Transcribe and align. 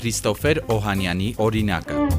Քրիստոֆեր 0.00 0.62
Օհանյանի 0.72 1.30
օրինակը 1.44 2.09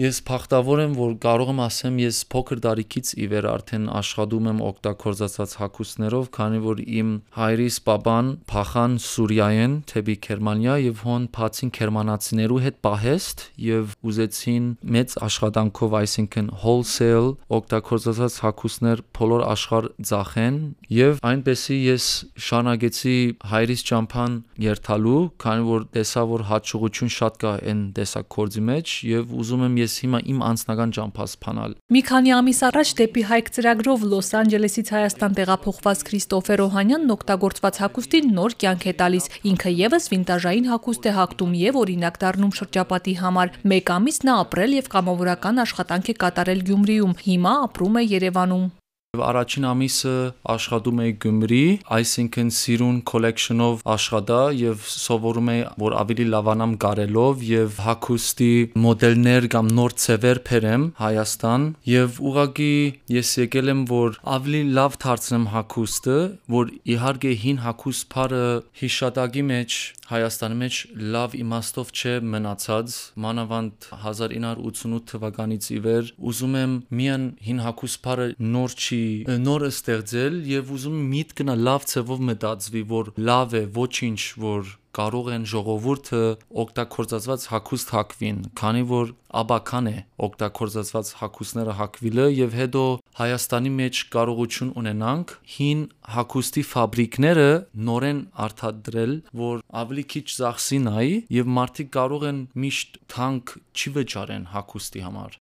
Ես 0.00 0.22
փախտավոր 0.24 0.80
եմ, 0.80 0.92
որ 0.96 1.10
կարող 1.20 1.50
եմ 1.52 1.58
ասեմ, 1.60 1.96
ես 2.00 2.18
փոքր 2.32 2.60
տարիքից 2.64 3.08
ի 3.20 3.26
վեր 3.28 3.46
արդեն 3.50 3.82
աշխատում 3.98 4.46
եմ 4.48 4.60
օգտագործած 4.64 5.52
հագուստներով, 5.60 6.28
քանի 6.36 6.60
որ 6.64 6.78
իմ 7.00 7.10
հայրիս 7.36 7.76
պապան 7.84 8.30
փախան 8.48 8.94
Սուրիայեն, 9.04 9.74
թեպի 9.90 10.16
Գերմանիա 10.24 10.76
եւ 10.80 11.02
հոն 11.04 11.26
փացին 11.36 11.72
գերմանացիներու 11.76 12.60
հետ 12.64 12.78
պահեստ 12.86 13.44
եւ 13.66 13.92
ուզեցին 14.00 14.70
մեծ 14.96 15.16
աշխատանքով, 15.28 15.98
այսինքն 16.00 16.48
wholesale 16.64 17.28
օգտագործած 17.60 18.40
հագուստներ 18.46 19.04
բոլոր 19.20 19.44
աշխարհ 19.50 19.90
ծախեն 20.00 20.58
եւ 20.96 21.20
այնպեսի 21.28 21.78
ես 21.90 22.08
շարունակեցի 22.48 23.18
հայրիս 23.52 23.86
ճամփան 23.90 24.40
երթալու, 24.64 25.20
քանի 25.44 25.68
որ 25.68 25.86
տեսա 26.00 26.26
որ 26.30 26.48
հաջողություն 26.54 27.14
շատ 27.20 27.40
կա 27.44 27.54
այն 27.60 27.84
տեսակ 28.00 28.28
կորձի 28.40 28.66
մեջ 28.70 28.96
եւ 29.10 29.38
ուզում 29.40 29.64
եմ 29.68 29.78
ես 29.80 29.89
ես 29.90 29.96
հիմա 30.04 30.20
իմ 30.30 30.42
անձնական 30.46 30.94
ճամփաս 30.96 31.32
փանալ։ 31.42 31.74
Մի 31.90 32.02
քանի 32.10 32.32
ամիս 32.38 32.60
առաջ 32.70 32.92
դեպի 33.00 33.24
Հայք 33.30 33.50
ծրագրով 33.56 34.06
Լոս 34.10 34.30
Անջելեսից 34.40 34.92
Հայաստան 34.94 35.36
տեղափոխված 35.40 36.04
Քրիստոֆեր 36.10 36.62
Օհանյանն 36.66 37.14
օգտագործված 37.16 37.80
հագուստին 37.82 38.32
նոր 38.38 38.56
կյանք 38.62 38.86
է 38.86 38.94
տալիս։ 39.02 39.28
Ինքը 39.50 39.74
եւս 39.80 40.10
վինտաժային 40.14 40.70
հագուստ 40.70 41.10
է 41.10 41.14
հագտում 41.18 41.56
եւ 41.60 41.80
օրինակ 41.84 42.20
դառնում 42.24 42.56
շրջապատի 42.60 43.14
համար։ 43.20 43.54
Մեկ 43.74 43.94
ամիս 43.98 44.20
նա 44.30 44.36
ապրել 44.46 44.76
եւ 44.80 44.92
կամավորական 44.94 45.64
աշխատանք 45.66 46.12
է 46.14 46.18
կատարել 46.24 46.66
Գյումրիում։ 46.70 47.16
Հիմա 47.26 47.56
ապրում 47.70 47.98
է 48.00 48.06
Երևանում։ 48.10 48.68
Առաջին 49.10 49.64
ամիսը 49.66 50.10
աշխատում 50.52 51.00
էի 51.02 51.12
Գյումրի, 51.22 51.62
այսինքն 51.96 52.50
Սիրուն 52.54 52.98
collection-ով 53.10 53.80
աշխատա 53.94 54.38
եւ 54.54 54.84
սովորում 54.92 55.50
էի, 55.50 55.64
որ 55.82 55.96
ավելի 56.02 56.26
լավանամ 56.34 56.76
կարելով 56.84 57.42
եւ 57.48 57.80
հակոստի 57.88 58.52
մոդելներ 58.86 59.48
կամ 59.56 59.72
նոր 59.80 59.96
ծևեր 60.04 60.42
բերեմ 60.46 60.86
Հայաստան 61.02 61.66
եւ 61.90 62.20
ուղղակի 62.30 62.72
ես 63.18 63.32
եկել 63.42 63.74
եմ, 63.74 63.82
որ 63.90 64.20
ավելի 64.38 64.62
լավ 64.78 65.00
դարձնեմ 65.02 65.48
հակոստը, 65.58 66.18
որ 66.54 66.74
իհարկե 66.94 67.34
հին 67.42 67.64
հակոստ 67.66 68.06
բարը 68.14 68.44
հիշատակի 68.84 69.44
մեջ 69.50 69.80
Հայաստանի 70.10 70.56
մեջ 70.58 70.76
լավ 71.14 71.34
իմաստով 71.38 71.90
չէ 71.94 72.12
մնացած 72.30 72.94
մանավանդ 73.24 73.84
1988 73.94 75.04
թվականից 75.10 75.68
ի 75.70 75.78
վեր 75.84 76.08
ուզում 76.30 76.56
եմ 76.60 76.72
միան 77.00 77.26
հին 77.46 77.60
հակոստը 77.66 78.02
բարը 78.06 78.26
նոր 78.56 78.74
չի 78.74 78.99
նորը 79.46 79.70
ստեղծել 79.74 80.36
եւ 80.50 80.74
ուզում 80.76 81.00
միտքնա 81.14 81.56
լավ 81.70 81.88
ցևով 81.94 82.22
մտածվի, 82.30 82.84
որ 82.94 83.10
լավ 83.30 83.58
է, 83.60 83.64
ոչինչ, 83.80 84.20
որ 84.44 84.76
կարող 84.96 85.28
են 85.34 85.44
ժողովուրդը 85.50 86.20
օգտագործածված 86.62 87.42
հակուստ 87.50 87.92
հակվին, 87.94 88.38
քանի 88.58 88.82
որ 88.90 89.12
աբական 89.40 89.88
է 89.90 89.94
օգտագործածված 90.26 91.12
հակուսները 91.20 91.76
հակվիլը 91.80 92.26
եւ 92.34 92.56
հետո 92.60 92.82
Հայաստանի 93.20 93.72
մեջ 93.76 94.00
կարողություն 94.14 94.72
ունենանք 94.80 95.34
հին 95.54 95.84
հակուստի 96.16 96.64
ֆաբրիկները 96.70 97.48
նորեն 97.90 98.20
արտադրել, 98.46 99.14
որ 99.44 99.62
ավելի 99.84 100.04
քիչ 100.14 100.26
ծախսի 100.40 100.80
նայի 100.88 101.14
եւ 101.38 101.54
մարդիկ 101.60 101.94
կարող 102.00 102.26
են 102.32 102.42
միշտ 102.64 103.00
թանկ 103.14 103.54
չի 103.76 103.94
վճարեն 104.00 104.50
հակուստի 104.56 105.06
համար 105.06 105.38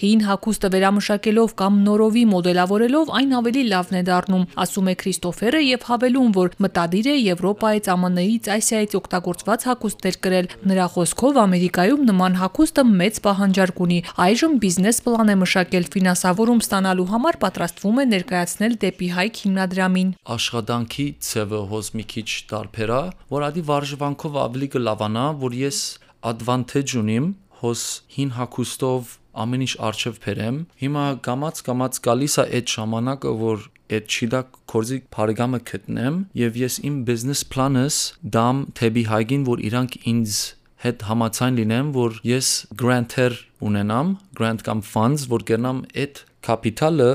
Հին 0.00 0.22
հագուստը 0.24 0.68
վերամշակելով 0.72 1.50
կամ 1.60 1.74
նորովի 1.84 2.20
մոդելավորելով 2.30 3.10
այն 3.18 3.32
ավելի 3.36 3.64
լավն 3.68 3.96
է 3.98 4.00
դառնում, 4.08 4.44
ասում 4.64 4.86
է 4.88 4.94
Քրիստոֆերը 5.02 5.60
եւ 5.60 5.82
հավելում, 5.90 6.30
որ 6.36 6.54
մտադիր 6.64 7.08
է 7.10 7.16
Եվրոպայից, 7.20 7.90
ԱՄՆ-ից, 8.00 8.48
Ասիայից 8.54 8.96
օգտագործված 9.00 9.66
հագուստներ 9.68 10.16
կրել։ 10.24 10.48
Նրա 10.70 10.86
խոսքով 10.96 11.40
Ամերիկայում 11.44 12.06
նման 12.08 12.38
հագուստը 12.40 12.84
մեծ 12.96 13.20
պահանջարկ 13.28 13.82
ունի։ 13.84 13.98
Այժմ 14.24 14.56
բիզնես 14.64 15.02
պլան 15.04 15.28
է 15.28 15.36
մշակել 15.44 15.84
ֆինանսավորում 16.00 16.64
ստանալու 16.64 17.08
համար 17.12 17.40
պատրաստվում 17.44 18.00
է 18.00 18.08
ներկայացնել 18.16 18.80
դեպի 18.88 19.08
Հայք 19.20 19.44
հիմնադրամին։ 19.44 20.16
Աշխատանքի 20.40 21.06
ցևը 21.28 21.60
հոս 21.76 21.92
մի 22.00 22.04
քիչ 22.14 22.28
տարբերա, 22.56 23.02
որ 23.36 23.46
ադի 23.50 23.68
վարժվանքով 23.68 24.42
ավելի 24.48 24.72
կլավանա, 24.80 25.28
որ 25.44 25.60
ես 25.60 25.84
advantage 26.32 26.96
ունիմ 27.00 27.32
հոս 27.60 27.82
հին 28.16 28.30
հակոստով 28.36 29.16
ամեն 29.40 29.64
ինչ 29.66 29.74
արժև 29.88 30.16
բերեմ։ 30.24 30.56
Հիմա 30.80 31.04
կամած 31.26 31.60
կամած 31.66 32.00
գալիս 32.06 32.34
է 32.40 32.44
այդ 32.60 32.72
ժամանակը, 32.74 33.34
որ 33.40 33.66
այդ 33.90 34.14
չիդա 34.14 34.40
կորզի 34.70 34.98
բարեկամը 35.14 35.60
գտնեմ 35.70 36.16
եւ 36.40 36.58
ես 36.60 36.78
իմ 36.90 36.96
բիզնես 37.08 37.42
պլանս 37.52 37.98
դամ 38.36 38.64
թեբի 38.80 39.04
հայգին, 39.10 39.46
որ 39.50 39.62
իրանք 39.70 39.96
ինձ 40.10 40.40
հետ 40.80 41.02
համացան 41.10 41.58
լինեմ, 41.60 41.88
որ 41.96 42.20
ես 42.24 42.50
granter 42.80 43.34
ունենամ, 43.60 44.14
grant 44.38 44.64
կամ 44.64 44.80
funds, 44.86 45.26
որ 45.28 45.44
կերնամ 45.50 45.82
այդ 45.92 46.22
կապիտալը 46.46 47.10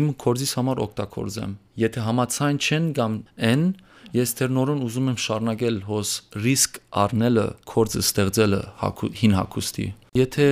իմ 0.00 0.12
կորզիս 0.22 0.52
համար 0.60 0.82
օգտագործեմ։ 0.84 1.56
Եթե 1.80 2.04
համացան 2.06 2.60
չեն 2.60 2.86
կամ 3.00 3.16
են, 3.50 3.64
ես 4.16 4.34
դեռ 4.40 4.52
նորոն 4.56 4.82
ուզում 4.86 5.10
եմ 5.12 5.18
շարունակել 5.24 5.78
հոս 5.90 6.10
ռիսկ 6.46 6.80
առնելը, 7.04 7.46
կորձը 7.70 8.02
ստեղծելը 8.06 8.60
հին 9.20 9.36
հակոստի։ 9.38 9.86
Եթե 10.18 10.46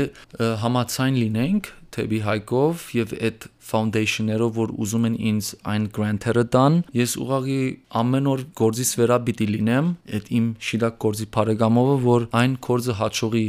համացայն 0.63 1.17
լինենք 1.19 1.71
թեպի 1.95 2.19
հայկով 2.27 2.83
եւ 2.95 3.15
այդ 3.29 3.47
foundation-երով 3.69 4.53
որ 4.59 4.73
ուզում 4.85 5.07
են 5.09 5.17
ինձ 5.31 5.49
այն 5.73 5.87
grant-երը 5.97 6.45
տան, 6.55 6.77
ես 6.99 7.15
ուղղակի 7.25 7.63
ամեն 8.01 8.29
օր 8.33 8.45
գործից 8.61 8.93
վերա 9.01 9.19
պիտի 9.29 9.49
լինեմ 9.55 9.89
այդ 10.19 10.31
իմ 10.39 10.47
շիդակ 10.69 11.01
գործի 11.05 11.27
բարեկամով, 11.37 11.91
որ 12.07 12.29
այն 12.43 12.55
կորձը 12.69 12.97
հաջողի 13.01 13.47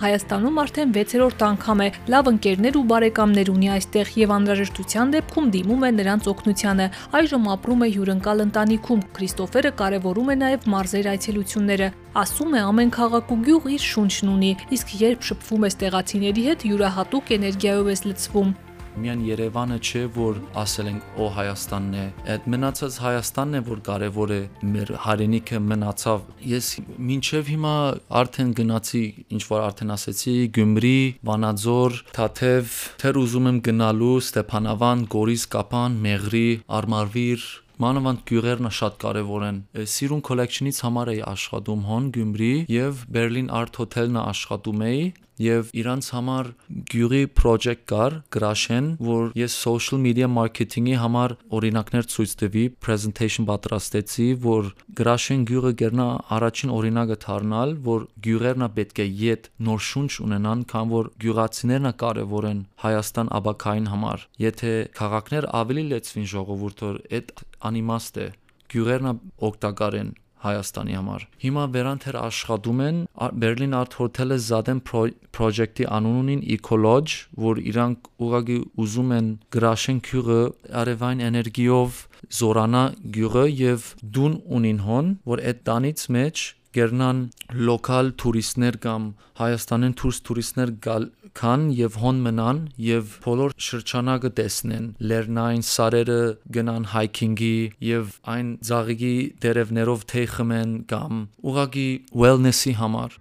Հայաստանում 0.00 0.58
արդեն 0.62 0.92
6-րդ 0.96 1.42
անգամ 1.44 1.80
է 1.84 1.88
լավ 2.12 2.28
ընկերներ 2.30 2.76
ու 2.80 2.84
բարեկամներ 2.92 3.50
ունի 3.52 3.68
այստեղ 3.74 4.12
եւ 4.20 4.30
անհրաժեշտության 4.36 5.12
դեպքում 5.14 5.50
դիմում 5.56 5.84
է 5.84 5.90
նրանց 5.96 6.30
օգնությանը։ 6.32 6.86
Այժմ 7.20 7.50
ապրում 7.54 7.84
է 7.84 7.88
հյուրընկալ 7.96 8.42
ընտանիքում։ 8.46 9.04
Քրիստոֆերը 9.20 9.74
կարևորում 9.82 10.32
է 10.32 10.38
նաեւ 10.40 10.66
մարզեր 10.72 11.10
այցելությունները։ 11.12 11.90
Ասում 12.24 12.56
է 12.56 12.64
ամեն 12.70 12.94
քաղաք 12.96 13.36
ու 13.36 13.40
գյուղ 13.50 13.68
իր 13.76 13.86
շունչն 13.90 14.32
ունի, 14.40 14.50
իսկ 14.80 14.96
երբ 15.04 15.30
շփվում 15.30 15.68
ես 15.68 15.78
տեղացիների 15.84 16.48
հետ, 16.48 16.66
յուրահատուկ 16.72 17.36
էներգիայով 17.36 17.94
ես 17.94 18.04
լցվում 18.08 18.58
միան 19.04 19.22
Երևանը 19.26 19.78
չէ, 19.80 20.02
որ 20.16 20.40
ասել 20.60 20.90
ենք 20.90 21.20
օ 21.20 21.28
Հայաստանն 21.36 21.94
է։ 22.00 22.04
Այդ 22.34 22.48
մնացած 22.54 22.98
Հայաստանն 23.04 23.58
է, 23.60 23.62
որ 23.70 23.80
կարևոր 23.88 24.34
է 24.36 24.40
մեր 24.74 24.92
հայրենիքը 25.06 25.62
մնացավ։ 25.70 26.28
Ես 26.50 26.68
մինչև 27.10 27.50
հիմա 27.54 27.74
արդեն 28.20 28.52
գնացի, 28.60 29.04
ինչ 29.36 29.42
որ 29.50 29.64
արդեն 29.70 29.94
ասեցի, 29.96 30.36
Գյումրի, 30.60 30.98
Վանաձոր, 31.30 31.98
Թաթև, 32.20 32.76
թեր 33.00 33.20
ուզում 33.24 33.50
եմ 33.50 33.64
գնալու 33.70 34.14
Ստեփանավան, 34.26 35.08
Գորիս, 35.16 35.48
Կապան, 35.56 35.98
Մեղրի, 36.06 36.46
Արմարվիր, 36.80 37.50
մանավանդ 37.80 38.22
գյուղերնը 38.28 38.70
շատ 38.76 38.96
կարևոր 39.00 39.44
են։ 39.46 39.58
Սիրուն 39.88 40.20
collection-ից 40.28 40.80
համար 40.84 41.10
էի 41.14 41.20
աշխատում 41.30 41.86
հոն 41.88 42.10
Գյումրի 42.16 42.50
եւ 42.68 43.04
Berlin 43.16 43.48
Art 43.56 43.80
Hotel-ն 43.80 44.18
աշխատում 44.20 44.84
էի 44.90 45.06
եւ 45.40 45.70
իրանց 45.80 46.08
համար 46.14 46.48
գյուղի 46.92 47.20
project 47.38 47.84
կար 47.90 48.16
գրաշեն, 48.34 48.88
որ 49.00 49.30
ես 49.40 49.56
social 49.56 50.02
media 50.02 50.28
marketing-ի 50.30 50.96
համար 51.00 51.36
օրինակներ 51.56 52.08
ցույց 52.14 52.34
տվի, 52.42 52.64
presentation 52.84 53.48
պատրաստեցի, 53.48 54.28
որ 54.44 54.70
գրաշեն 55.00 55.46
գյուղը 55.50 55.72
գերնա 55.80 56.08
առաջին 56.36 56.74
օրինակը 56.76 57.18
դառնալ, 57.24 57.74
որ 57.88 58.06
գյուղերնա 58.26 58.68
պետք 58.76 59.00
է 59.00 59.08
յետ 59.22 59.50
նոր 59.70 59.84
շունչ 59.90 60.10
ունենան, 60.26 60.66
քան 60.70 60.92
որ 60.92 61.10
գյուղացիներն 61.24 61.92
կարևոր 62.04 62.50
են 62.50 62.60
Հայաստան 62.84 63.32
աբակային 63.40 63.88
համար։ 63.94 64.26
Եթե 64.44 64.72
քաղաքներ 65.00 65.48
ավելի 65.60 65.84
լեցվին 65.90 66.30
ժողովուրդը, 66.34 66.90
այդ 67.20 67.32
անիմաստ 67.70 68.20
է 68.20 68.26
գյուղերնա 68.70 69.12
օգտակար 69.50 69.96
են 70.00 70.10
Հայաստանի 70.40 70.94
համար։ 70.96 71.24
Հիմա 71.44 71.64
վերանթեր 71.74 72.16
աշխատում 72.20 72.78
են 72.86 73.00
Berlin 73.42 73.74
Art 73.80 73.96
Hotel-ը 74.00 74.38
Zaden 74.44 74.80
Project-ի 74.90 75.88
անուն 75.96 76.20
ունին 76.20 76.44
Ecolodge, 76.56 77.26
որ 77.46 77.60
իրանք 77.70 78.08
ուղղակի 78.24 78.58
ուզում 78.84 79.12
են 79.18 79.28
գրաշեն 79.56 80.00
գյուղը 80.08 80.40
արևային 80.80 81.24
էներգիով 81.28 82.00
զորանա 82.40 82.84
գյուղը 83.16 83.44
եւ 83.60 83.90
դուն 84.16 84.40
ունին 84.60 84.80
հոն, 84.86 85.12
որ 85.28 85.44
այդ 85.50 85.62
տանից 85.68 86.08
մեջ 86.16 86.46
գերնան 86.76 87.22
լոկալ 87.68 88.12
տուրիստներ 88.22 88.76
կամ 88.84 89.08
Հայաստանեն 89.40 89.94
դուրս 90.00 90.20
տուրիստներ 90.28 90.72
գալ 90.86 91.08
քան 91.40 91.66
եւ 91.78 91.96
հոն 92.02 92.22
մնան 92.26 92.60
եւ 92.84 93.16
բոլոր 93.24 93.54
շրջանակը 93.66 94.30
տեսնեն 94.40 94.86
լեռնային 95.12 95.66
սարերը 95.70 96.20
գնան 96.56 96.88
հայքինգի 96.94 97.56
եւ 97.90 98.14
այն 98.34 98.54
ծաղիկի 98.70 99.16
դերևներով 99.46 100.06
թեյ 100.14 100.30
խմեն 100.36 100.78
կամ 100.94 101.26
ուղագի 101.52 101.90
wellness-ի 102.24 102.74
համար 102.82 103.20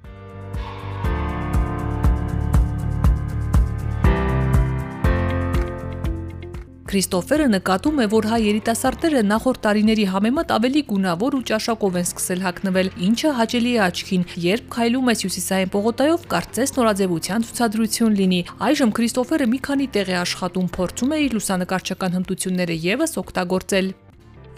Քրիստոֆերը 6.89 7.45
նկատում 7.53 7.99
է, 8.01 8.05
որ 8.09 8.25
հայ 8.31 8.37
երիտասարդները 8.41 9.19
նախորդ 9.29 9.59
տարիների 9.61 10.05
համեմատ 10.09 10.53
ավելի 10.55 10.81
գունավոր 10.89 11.35
ու 11.37 11.41
ճաշակով 11.49 11.97
են 11.99 12.07
սկսել 12.07 12.41
հագնվել, 12.45 12.87
ինչը 13.07 13.33
հաճելի 13.39 13.73
է 13.75 13.83
աչքին։ 13.85 14.23
Երբ 14.45 14.71
քայլում 14.73 15.11
ես 15.13 15.21
հյուսիսային 15.25 15.71
պողոտայով, 15.75 16.25
կարծես 16.33 16.73
նորաձևության 16.79 17.45
ցուցադրություն 17.45 18.17
լինի։ 18.17 18.41
Այժմ 18.69 18.93
Քրիստոֆերը 18.97 19.47
մի 19.53 19.59
քանի 19.69 19.87
տեղ 19.99 20.09
է 20.09 20.17
աշխատում, 20.25 20.71
փորձում 20.79 21.13
է 21.13 21.21
իր 21.29 21.37
լուսանկարչական 21.37 22.17
հմտությունները 22.17 22.79
եւս 22.89 23.13
օգտագործել։ 23.21 23.93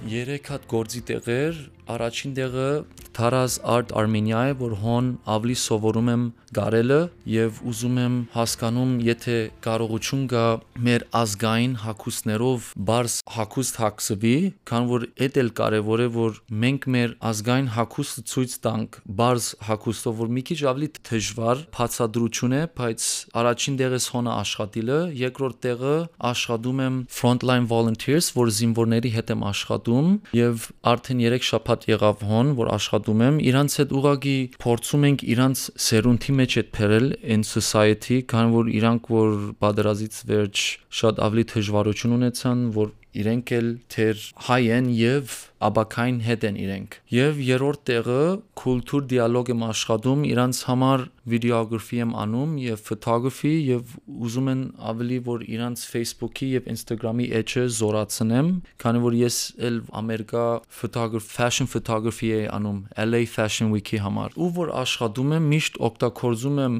3 0.08 0.40
հատ 0.48 0.64
գործի 0.72 1.02
տեղեր 1.12 1.60
առաջին 1.90 2.36
տեղը 2.38 2.70
Taraz 3.12 3.60
Art 3.64 3.92
Armenia 3.92 4.46
է, 4.52 4.54
որ 4.56 4.78
հոն 4.82 5.08
ավելի 5.28 5.56
սովորում 5.60 6.12
եմ 6.12 6.22
գարելը 6.56 7.00
եւ 7.32 7.60
ուզում 7.72 7.98
եմ 8.02 8.16
հասկանում, 8.36 8.92
եթե 9.08 9.36
կարողություն 9.66 10.24
կա 10.32 10.46
մեր 10.88 11.06
ազգային 11.22 11.76
հակոստներով 11.84 12.70
բարձ 12.92 13.16
հակոստ 13.36 13.80
հակսվի, 13.82 14.36
քան 14.72 14.88
որ 14.92 15.06
էդ 15.28 15.40
էլ 15.42 15.52
կարեւոր 15.60 16.04
է, 16.04 16.08
որ 16.16 16.40
մենք 16.64 16.88
մեր 16.96 17.16
ազգային 17.32 17.70
հակոստը 17.76 18.24
ցույց 18.32 18.56
տանք 18.68 19.00
բարձ 19.22 19.48
հակոստով, 19.72 20.18
որ 20.22 20.32
մի 20.36 20.44
քիչ 20.52 20.60
ավելի 20.72 20.90
դժվար 21.12 21.64
բացադրություն 21.78 22.56
է, 22.56 22.64
բայց 22.82 23.08
առաջին 23.42 23.80
տեղս 23.82 24.06
հոնը 24.16 24.32
աշխատիլը, 24.42 25.00
երկրորդ 25.22 25.62
տեղը 25.68 25.96
աշխատում 26.32 26.84
եմ 26.88 27.00
frontline 27.12 27.68
volunteers, 27.72 28.32
որ 28.36 28.52
զինվորների 28.60 29.12
հետ 29.16 29.34
եմ 29.36 29.46
աշխատում 29.52 30.12
եւ 30.42 30.68
արդեն 30.92 31.24
3 31.32 31.48
շաբաթ 31.52 31.71
շփաթ 31.72 31.88
եղավ 31.88 32.24
հոն, 32.28 32.48
որ 32.58 32.70
աշխատում 32.76 33.22
եմ, 33.24 33.36
իրանց 33.48 33.76
հետ 33.80 33.92
ուղագի 33.96 34.36
փորձում 34.60 35.04
ենք 35.08 35.22
իրանց 35.32 35.60
սերունդի 35.86 36.34
մեջ 36.40 36.56
այդ 36.62 36.72
փերել 36.76 37.08
in 37.36 37.46
society, 37.48 38.18
քան 38.28 38.52
որ 38.52 38.72
իրանք 38.76 39.08
որ 39.16 39.30
բادرազից 39.64 40.16
վերջ 40.32 40.66
շատ 41.00 41.22
ավելի 41.28 41.46
դժվարություն 41.52 42.16
ունեցան, 42.18 42.66
որ 42.76 42.92
իրենք 43.22 43.56
էլ 43.56 43.70
թեր 43.96 44.26
հայ 44.52 44.62
են 44.82 44.92
եւ 45.00 45.38
աբակային 45.70 46.20
հետ 46.28 46.46
են 46.52 46.60
իրենք 46.66 47.00
եւ 47.16 47.42
երրորդ 47.52 47.82
տեղը 47.92 48.22
կուլտուր 48.62 49.08
դիալոգ 49.12 49.52
եմ 49.52 49.66
աշխատում 49.72 50.26
իրանց 50.32 50.62
համար 50.72 51.06
վիդեոգրաֆի 51.32 51.98
եմ 52.02 52.14
անում 52.18 52.54
եւ 52.62 52.80
photography 52.82 53.54
եւ 53.62 53.92
ուզում 54.26 54.48
են 54.52 54.62
ավելի 54.92 55.18
որ 55.28 55.44
իրանց 55.54 55.84
Facebook-ի 55.92 56.48
եւ 56.56 56.70
Instagram-ի 56.74 57.28
edge-ը 57.42 57.66
զորացնեմ 57.78 58.50
քանի 58.82 59.04
որ 59.06 59.18
ես 59.22 59.38
էլ 59.70 59.78
ամերիկա 60.02 60.46
photography 60.82 61.30
fashion 61.36 61.70
photography 61.70 62.32
է 62.34 62.42
անում 62.58 62.80
LA 63.06 63.22
Fashion 63.36 63.72
Week-ի 63.76 64.02
համար 64.06 64.36
ու 64.42 64.50
որ 64.58 64.74
աշխատում 64.82 65.34
եմ 65.38 65.48
միշտ 65.54 65.80
օգտագործում 65.88 66.60
եմ 66.66 66.78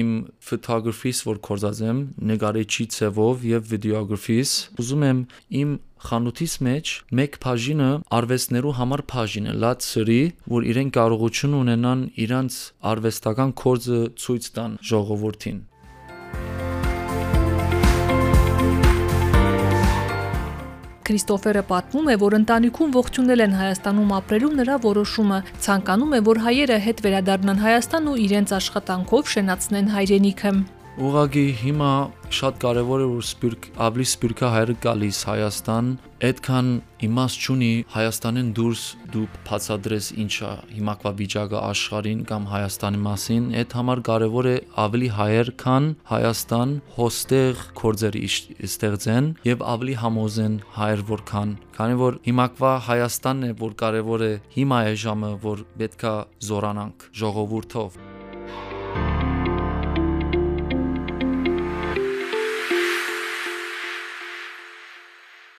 իմ 0.00 0.10
photography-ս 0.48 1.22
որ 1.28 1.40
կորզածեմ 1.48 2.02
նկարիչի 2.32 2.86
ցևով 2.96 3.46
եւ 3.52 3.72
վիդեոգրաֆիս 3.72 4.52
ուզում 4.82 5.08
եմ 5.12 5.24
իմ 5.62 5.78
խանութիս 6.06 6.54
մեջ 6.66 6.94
մեկ 7.18 7.40
բաժինը 7.44 7.90
արվեստներու 8.18 8.76
համար 8.78 9.02
բաժին 9.12 9.50
է 9.52 9.58
լաց 9.64 9.90
սրի 9.90 10.22
որ 10.54 10.70
իրեն 10.72 10.94
կարողություն 10.98 11.58
ունենան 11.62 12.06
իրանց 12.26 12.62
արվեստական 12.92 13.54
կորձը 13.62 14.00
ցույց 14.24 14.48
տան 14.56 14.80
ժողովրդին 14.92 15.60
Քրիստոֆերը 21.02 21.62
պատմում 21.68 22.10
է, 22.12 22.14
որ 22.22 22.34
ընտանիքում 22.36 22.92
ողջունել 22.94 23.42
են 23.44 23.56
Հայաստանում 23.58 24.12
ապրելու 24.18 24.50
նրա 24.58 24.76
որոշումը, 24.84 25.38
ցանկանում 25.66 26.14
է, 26.18 26.20
որ 26.28 26.40
հայերը 26.44 26.78
հետ 26.84 27.02
վերադառնան 27.06 27.64
Հայաստան 27.64 28.06
ու 28.12 28.20
իրենց 28.26 28.54
աշխատանքով 28.58 29.34
շենացնեն 29.34 29.90
հայրենիքը։ 29.96 30.54
Ուղղակի 30.92 31.42
հիմա 31.56 31.90
շատ 32.36 32.56
կարևոր 32.60 33.02
է 33.02 33.04
որ 33.08 33.22
սպիրկ 33.24 33.68
ավելի 33.80 34.04
սպիրկա 34.10 34.48
հայրը 34.52 34.74
գալիս 34.84 35.20
Հայաստան, 35.24 35.86
այդքան 36.28 36.68
իմաստ 37.06 37.46
չունի 37.46 37.70
Հայաստանեն 37.94 38.50
դուրս 38.58 38.82
դու 39.14 39.22
բացադրես 39.48 40.10
ինչա 40.24 40.50
հիմակվա 40.74 41.14
վիճակը 41.22 41.58
աշխարհին 41.70 42.20
կամ 42.28 42.50
Հայաստանի 42.52 43.02
մասին, 43.08 43.48
այդ 43.62 43.76
համար 43.80 44.04
կարևոր 44.10 44.50
է 44.52 44.54
ավելի 44.84 45.10
հայեր 45.16 45.52
քան 45.64 45.90
Հայաստան 46.12 46.76
հոստեղ 47.00 47.66
կորձերի 47.80 48.24
ստեղծեն 48.68 49.34
եւ 49.48 49.66
ավելի 49.72 49.98
համոզեն 50.04 50.62
հայեր 50.76 51.08
որքան, 51.16 51.58
քանի 51.80 52.00
որ 52.04 52.22
հիմակվա 52.28 52.78
Հայաստանն 52.92 53.48
է 53.48 53.52
որ 53.64 53.76
կարևոր 53.80 54.28
է 54.28 54.32
հիմա 54.60 54.86
է 54.92 54.96
ժամը 55.08 55.36
որ 55.48 55.68
պետքա 55.80 56.16
զորանանք 56.52 57.12
ժողովուրդով 57.22 58.11